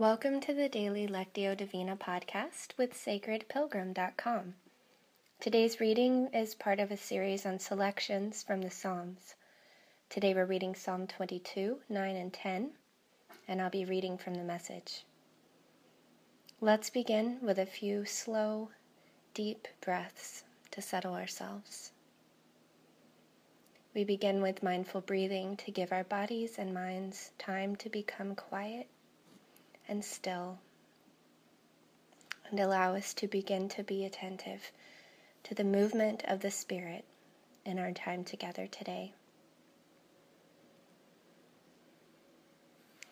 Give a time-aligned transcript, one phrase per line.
[0.00, 4.54] Welcome to the daily Lectio Divina podcast with sacredpilgrim.com.
[5.38, 9.34] Today's reading is part of a series on selections from the Psalms.
[10.08, 12.70] Today we're reading Psalm 22, 9 and 10,
[13.46, 15.04] and I'll be reading from the message.
[16.62, 18.70] Let's begin with a few slow,
[19.34, 21.92] deep breaths to settle ourselves.
[23.94, 28.88] We begin with mindful breathing to give our bodies and minds time to become quiet
[29.90, 30.58] and still,
[32.48, 34.72] and allow us to begin to be attentive
[35.42, 37.04] to the movement of the Spirit
[37.66, 39.12] in our time together today.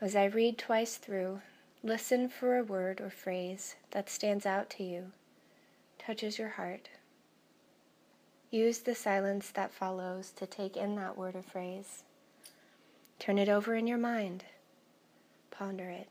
[0.00, 1.40] As I read twice through,
[1.82, 5.10] listen for a word or phrase that stands out to you,
[5.98, 6.90] touches your heart
[8.50, 12.04] Use the silence that follows to take in that word or phrase.
[13.18, 14.44] Turn it over in your mind.
[15.50, 16.08] Ponder it.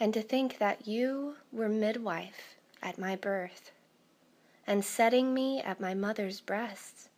[0.00, 3.72] And to think that you were midwife at my birth
[4.66, 7.08] and setting me at my mother's breasts.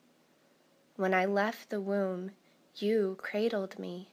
[0.97, 2.31] When I left the womb,
[2.77, 4.09] you cradled me.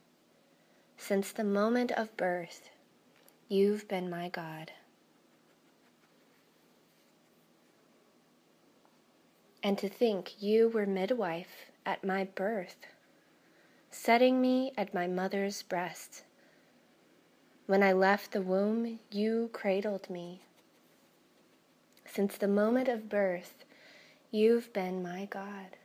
[0.97, 2.69] Since the moment of birth,
[3.47, 4.71] you've been my God.
[9.61, 12.87] And to think you were midwife at my birth,
[13.91, 16.23] setting me at my mother's breast.
[17.67, 20.39] When I left the womb, you cradled me.
[22.05, 23.65] Since the moment of birth,
[24.31, 25.75] you've been my God.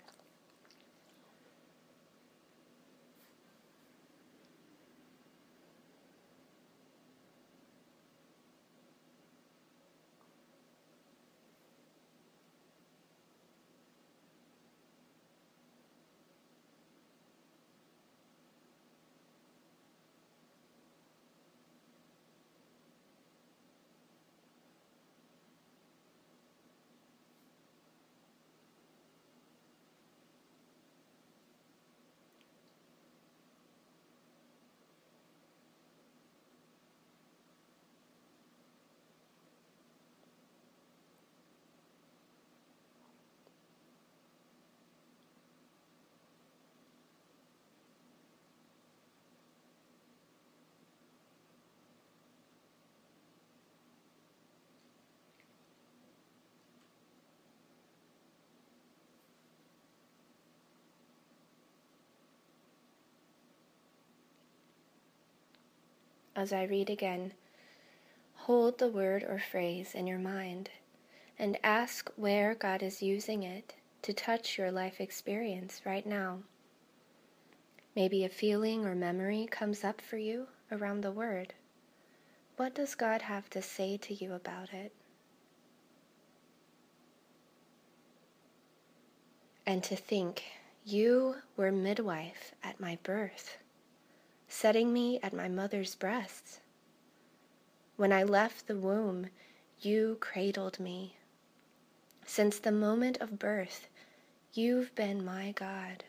[66.34, 67.32] As I read again,
[68.34, 70.70] hold the word or phrase in your mind
[71.38, 76.40] and ask where God is using it to touch your life experience right now.
[77.94, 81.52] Maybe a feeling or memory comes up for you around the word.
[82.56, 84.92] What does God have to say to you about it?
[89.66, 90.42] And to think,
[90.84, 93.58] you were midwife at my birth
[94.52, 96.60] setting me at my mother's breasts.
[97.96, 99.28] When I left the womb,
[99.80, 101.16] you cradled me.
[102.26, 103.88] Since the moment of birth,
[104.52, 106.04] you've been my God.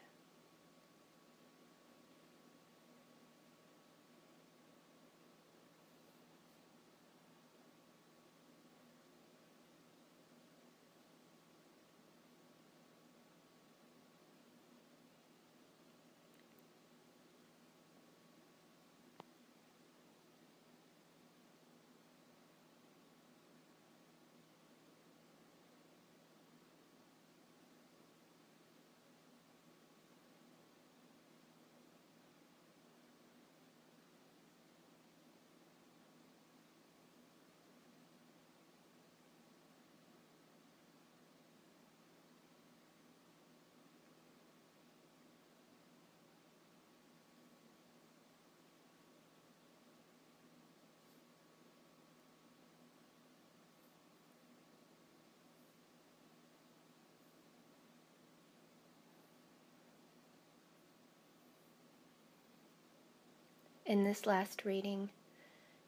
[63.86, 65.10] In this last reading,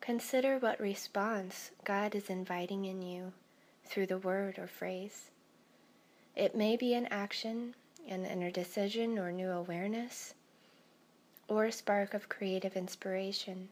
[0.02, 3.32] consider what response God is inviting in you
[3.86, 5.32] through the word or phrase.
[6.36, 7.74] It may be an action,
[8.06, 10.34] an inner decision or new awareness,
[11.48, 13.70] or a spark of creative inspiration.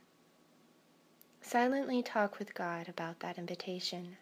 [1.41, 4.15] Silently talk with God about that invitation.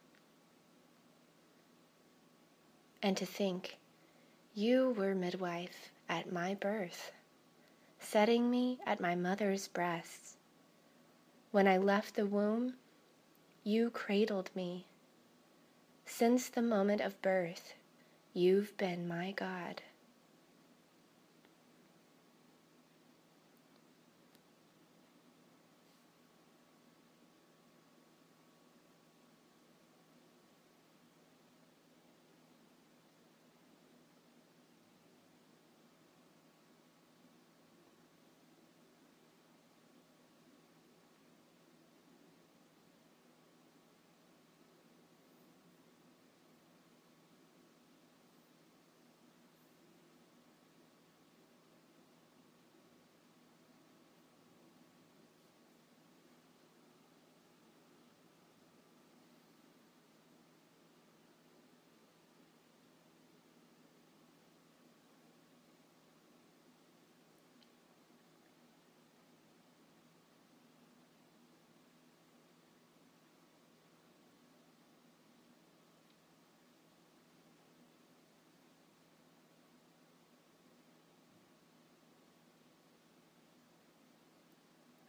[3.04, 3.78] And to think,
[4.56, 7.12] you were midwife at my birth
[8.02, 10.36] setting me at my mother's breast.
[11.52, 12.74] When I left the womb,
[13.64, 14.88] you cradled me.
[16.06, 17.76] Since the moment of birth,
[18.34, 19.82] you've been my God.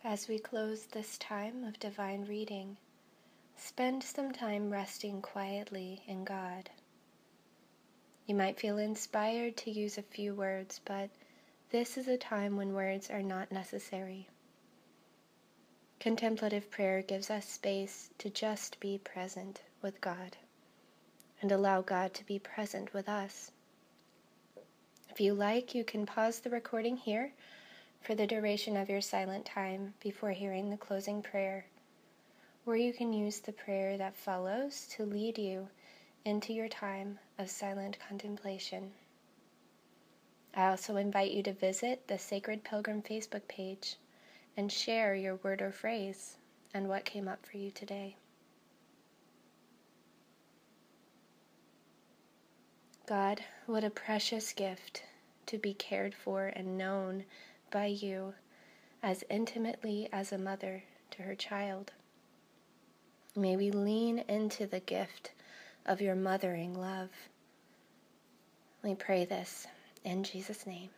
[0.04, 2.76] As we close this time of divine reading,
[3.56, 6.70] spend some time resting quietly in God.
[8.26, 11.08] You might feel inspired to use a few words, but
[11.70, 14.26] this is a time when words are not necessary.
[16.00, 20.36] Contemplative prayer gives us space to just be present with God
[21.40, 23.52] and allow God to be present with us.
[25.08, 27.32] If you like, you can pause the recording here
[28.02, 31.64] for the duration of your silent time before hearing the closing prayer,
[32.66, 35.68] or you can use the prayer that follows to lead you
[36.24, 38.90] into your time of silent contemplation.
[40.54, 43.96] I also invite you to visit the Sacred Pilgrim Facebook page
[44.56, 46.36] and share your word or phrase
[46.74, 48.16] and what came up for you today.
[53.06, 55.04] God, what a precious gift
[55.46, 57.24] to be cared for and known
[57.72, 58.34] by you
[59.02, 61.90] as intimately as a mother to her child.
[63.34, 65.32] May we lean into the gift
[65.84, 67.10] of your mothering love.
[68.84, 69.66] We pray this
[70.04, 70.90] in Jesus' name.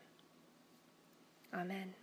[1.55, 1.95] Amen.